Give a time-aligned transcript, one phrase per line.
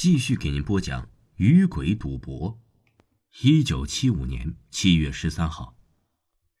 [0.00, 1.02] 继续给您播讲
[1.38, 2.60] 《与鬼赌博》。
[3.42, 5.76] 一九七五年七月十三号，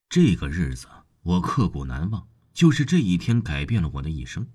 [0.08, 0.88] 这个日子
[1.22, 4.48] 我刻骨难忘，就是这一天改变了我的一生。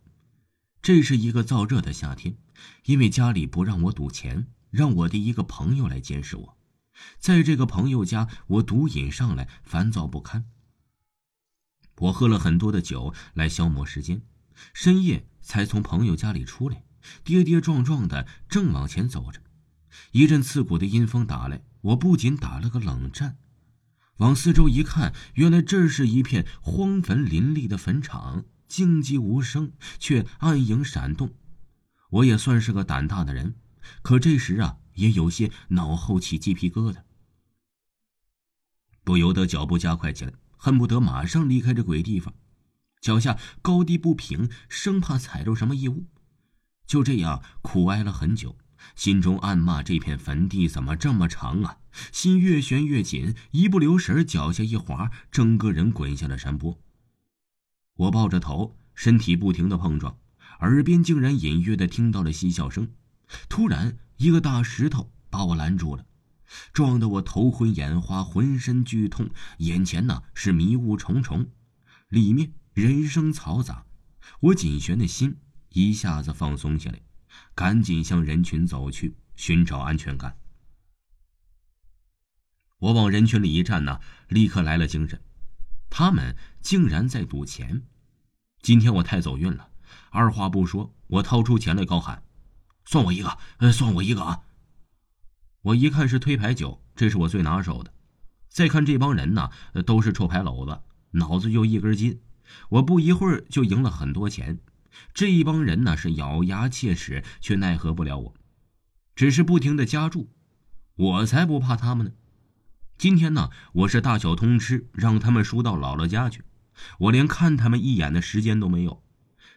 [0.81, 2.38] 这是一个燥热的夏天，
[2.83, 6.57] 因为家里不让我赌钱，让我的一个朋友来监视我。
[7.18, 10.50] 在这个朋友家，我毒瘾上来，烦躁不堪。
[12.00, 14.23] 我喝了很多的酒来消磨时间，
[14.73, 16.84] 深夜才从朋友家里出来。
[17.23, 19.41] 跌跌撞撞的，正往前走着，
[20.11, 23.38] 一阵刺骨的阴风打来，我不仅打了个冷战。
[24.17, 31.34] 往四周一看，原来这是一片荒坟林立的坟场，静寂无声，却暗影闪动。
[32.11, 33.55] 我也算是个胆大的人，
[34.03, 36.97] 可这时啊，也有些脑后起鸡皮疙瘩，
[39.03, 42.35] 不由得脚步加快起来，恨不得马上离开这鬼地方。
[43.02, 46.05] 脚下高低不平，生怕踩着什么异物。
[46.86, 48.58] 就这样苦挨了很久，
[48.96, 51.78] 心中暗骂这片坟地怎么这么长啊！
[52.12, 56.80] 心越悬越紧，一不留神脚下一滑，整个人滚下了山坡。
[57.95, 60.17] 我抱着头，身体不停的碰撞，
[60.59, 62.90] 耳边竟然隐约的听到了嬉笑声。
[63.47, 66.06] 突然，一个大石头把我拦住了，
[66.73, 71.47] 撞得我头昏眼花，浑身剧痛，眼前呢是迷雾重重，
[72.09, 73.86] 里面人声嘈杂，
[74.40, 75.38] 我紧悬的心。
[75.73, 77.02] 一下子放松下来，
[77.53, 80.38] 赶紧向人群走去，寻找安全感。
[82.77, 85.19] 我往人群里一站呢，立刻来了精神。
[85.89, 87.83] 他们竟然在赌钱。
[88.61, 89.69] 今天我太走运了，
[90.11, 92.23] 二话不说，我掏出钱来，高喊
[92.85, 94.44] ：“算我一个，呃，算我一个啊！”
[95.63, 97.94] 我一看是推牌九，这是我最拿手的。
[98.49, 99.49] 再看这帮人呢，
[99.85, 102.21] 都是臭牌篓子，脑子就一根筋。
[102.69, 104.59] 我不一会儿就赢了很多钱。
[105.13, 108.33] 这一帮人呢是咬牙切齿，却奈何不了我，
[109.16, 110.30] 只是不停的加注，
[110.95, 112.13] 我才不怕他们呢。
[112.97, 116.44] 今天呢，我是大小通吃，让他们输到姥姥家去，
[117.00, 119.03] 我连看他们一眼的时间都没有。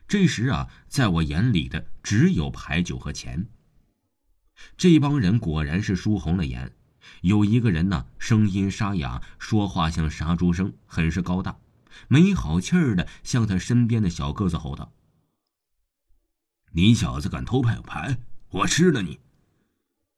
[0.08, 3.46] 这时啊，在我眼里的只有牌九和钱。
[4.76, 6.72] 这帮人果然是输红了眼，
[7.20, 11.58] 有一个人呢，声音沙哑，说话像杀猪声，很是高大，
[12.08, 14.92] 没好气儿的向他身边的小个子吼道。
[16.76, 18.18] 你小子敢偷拍牌，
[18.50, 19.18] 我吃了你！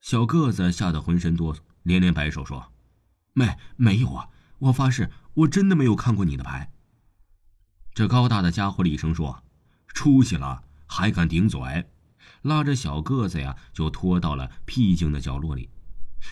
[0.00, 2.72] 小个子吓得浑身哆嗦，连连摆手说
[3.32, 6.72] ：“没没有啊，我发誓，我真的没有看过你的牌。”
[7.94, 9.44] 这高大的家伙厉声说
[9.86, 11.60] ：“出息了，还敢顶嘴！”
[12.42, 15.70] 拉着小个子呀，就拖到了僻静的角落里。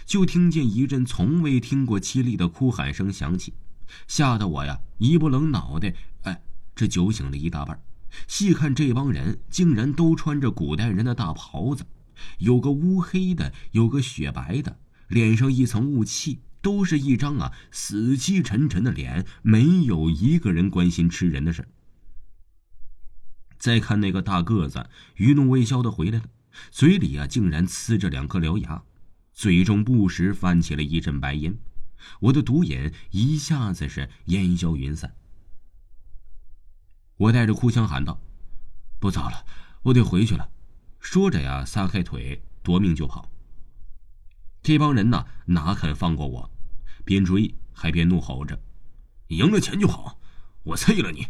[0.06, 3.54] 就听见一阵从未听过凄厉的哭喊声响起，
[4.08, 6.43] 吓得我呀，一不冷脑袋，哎，
[6.75, 7.81] 这酒醒了一大半。
[8.27, 11.87] 细看这帮人，竟然都穿着古代人的大袍子，
[12.38, 14.78] 有个乌黑的，有个雪白的，
[15.09, 21.69] 脸上一层雾气，都是一张啊死气沉沉的脸，没有一个人关心吃人的事。
[23.59, 26.25] 再看那个大个子，余怒未消的回来了，
[26.71, 28.82] 嘴里啊竟然呲着两颗獠牙，
[29.32, 31.56] 嘴中不时泛起了一阵白烟，
[32.21, 35.15] 我的毒瘾一下子是烟消云散。
[37.16, 38.21] 我带着哭腔喊道
[39.00, 39.44] ：“不早了，
[39.82, 40.49] 我得回去了。”
[41.00, 43.31] 说着呀，撒开腿夺命就跑。
[44.62, 46.50] 这帮人呢，哪肯放过我？
[47.05, 48.60] 边追还边怒吼着
[49.28, 50.19] ：“赢了钱就好，
[50.65, 51.26] 我啐了你！”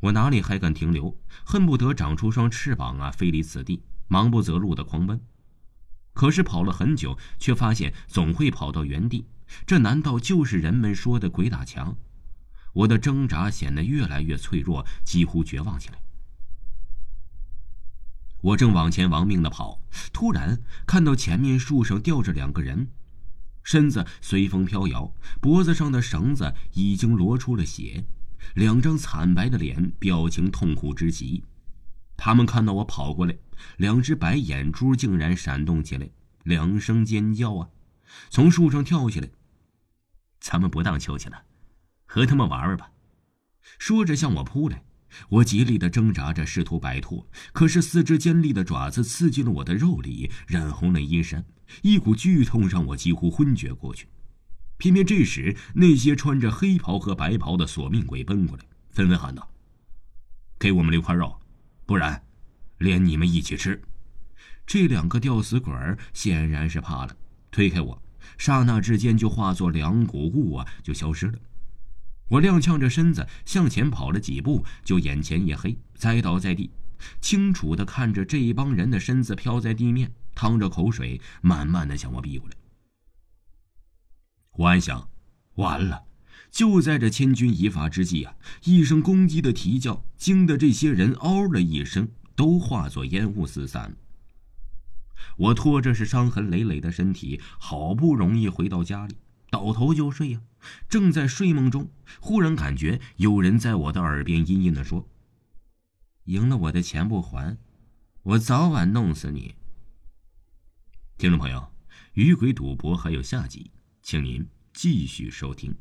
[0.00, 1.16] 我哪里还敢停留？
[1.44, 5.20] 恨不得长出双翅膀啊，飞离此地，忙不择路的狂奔。
[6.12, 9.26] 可是跑了很久，却发现总会跑到原地。
[9.66, 11.96] 这难道就是人们说的鬼打墙？
[12.74, 15.98] 我的挣扎显得越来越脆弱，几乎绝望起来。
[18.42, 19.80] 我正往前亡命的跑，
[20.12, 22.88] 突然看到前面树上吊着两个人，
[23.62, 28.04] 身子随风飘摇，脖子上的绳子已经罗出了血，
[28.54, 31.42] 两张惨白的脸，表情痛苦之极。
[32.16, 33.34] 他们看到我跑过来，
[33.78, 36.10] 两只白眼珠竟然闪动起来，
[36.42, 37.68] 两声尖叫啊，
[38.28, 39.28] 从树上跳下来。
[40.40, 41.42] 咱们不荡秋千了。
[42.14, 42.92] 和他们玩玩吧，
[43.76, 44.84] 说着向我扑来，
[45.30, 51.44] 我极力的挣扎着试图摆脱，可是四只尖利的爪子刺进了我的肉里，染红了衣衫，
[51.82, 54.06] 一股剧痛让我几乎昏厥过去。
[54.76, 59.50] 偏偏这时，那些穿着黑袍和白袍的索命鬼奔过来，纷纷喊道
[60.56, 61.40] ：“给我们留块肉，
[61.84, 62.22] 不然，
[62.78, 63.82] 连你们一起吃！”
[64.64, 65.74] 这两个吊死鬼
[66.12, 67.16] 显然是怕了，
[67.50, 68.00] 推开我，
[68.38, 71.38] 刹那之间就化作两股雾啊，就消失了。
[72.28, 76.70] 我踉跄着身子向前跑了几步，就眼前一黑，栽倒在地。
[77.20, 82.56] 清楚的看着这一帮人的身子飘在地面，淌着口水，慢慢的向我逼过来。
[84.52, 85.08] 我暗想，
[85.56, 86.04] 完了！
[86.50, 93.96] 就在这千钧一发之际啊，一声公鸡的啼叫，惊得这些人“嗷”的一声，都化作烟雾四散。
[95.36, 99.16] 我拖着是伤痕累累的身体，好不容易回到家里，
[99.54, 100.42] 倒头就睡呀。
[100.88, 105.08] 正在睡梦中，忽然感觉有人在我的耳边阴阴的说
[106.24, 107.56] ：“赢了我的钱不还，
[108.24, 109.54] 我早晚弄死你。”
[111.16, 111.60] 听众朋友，
[112.14, 113.70] 《鱼鬼赌博》还有下集，
[114.02, 115.76] 请您继续收听。